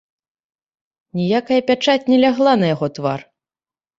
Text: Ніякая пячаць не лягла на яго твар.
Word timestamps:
Ніякая 1.19 1.59
пячаць 1.67 2.03
не 2.13 2.17
лягла 2.23 2.53
на 2.61 2.67
яго 2.75 2.87
твар. 2.99 3.19